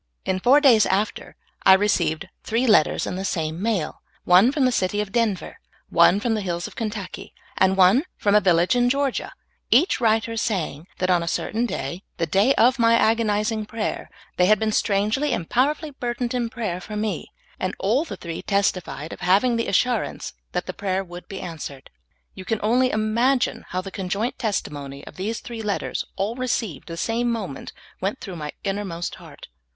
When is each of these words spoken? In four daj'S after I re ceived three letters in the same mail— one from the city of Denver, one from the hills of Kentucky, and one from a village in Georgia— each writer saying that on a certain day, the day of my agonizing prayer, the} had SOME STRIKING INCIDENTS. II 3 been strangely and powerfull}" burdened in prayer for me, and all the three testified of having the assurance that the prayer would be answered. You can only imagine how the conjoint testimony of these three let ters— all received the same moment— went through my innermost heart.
In 0.25 0.39
four 0.39 0.59
daj'S 0.59 0.87
after 0.87 1.35
I 1.63 1.73
re 1.73 1.85
ceived 1.87 2.25
three 2.43 2.65
letters 2.65 3.05
in 3.05 3.17
the 3.17 3.23
same 3.23 3.61
mail— 3.61 4.01
one 4.35 4.51
from 4.51 4.65
the 4.65 4.71
city 4.71 4.99
of 4.99 5.11
Denver, 5.11 5.59
one 5.89 6.19
from 6.19 6.33
the 6.33 6.41
hills 6.41 6.65
of 6.65 6.75
Kentucky, 6.75 7.35
and 7.55 7.77
one 7.77 8.05
from 8.17 8.33
a 8.33 8.41
village 8.41 8.75
in 8.75 8.89
Georgia— 8.89 9.31
each 9.79 10.01
writer 10.01 10.35
saying 10.37 10.87
that 10.97 11.11
on 11.11 11.21
a 11.21 11.27
certain 11.27 11.67
day, 11.67 12.01
the 12.17 12.25
day 12.25 12.55
of 12.55 12.79
my 12.79 12.95
agonizing 12.95 13.67
prayer, 13.67 14.09
the} 14.37 14.47
had 14.47 14.57
SOME 14.59 14.71
STRIKING 14.71 15.03
INCIDENTS. 15.03 15.17
II 15.17 15.21
3 15.35 15.35
been 15.35 15.35
strangely 15.35 15.35
and 15.35 15.49
powerfull}" 15.95 15.99
burdened 15.99 16.33
in 16.33 16.49
prayer 16.49 16.81
for 16.81 16.95
me, 16.95 17.27
and 17.59 17.75
all 17.77 18.03
the 18.03 18.17
three 18.17 18.41
testified 18.41 19.13
of 19.13 19.19
having 19.19 19.55
the 19.55 19.67
assurance 19.67 20.33
that 20.53 20.65
the 20.65 20.73
prayer 20.73 21.03
would 21.03 21.27
be 21.27 21.39
answered. 21.39 21.91
You 22.33 22.43
can 22.43 22.59
only 22.63 22.89
imagine 22.89 23.65
how 23.69 23.81
the 23.81 23.91
conjoint 23.91 24.39
testimony 24.39 25.05
of 25.05 25.15
these 25.17 25.41
three 25.41 25.61
let 25.61 25.81
ters— 25.81 26.05
all 26.15 26.35
received 26.35 26.87
the 26.87 26.97
same 26.97 27.29
moment— 27.31 27.71
went 28.01 28.19
through 28.19 28.37
my 28.37 28.51
innermost 28.63 29.13
heart. 29.21 29.47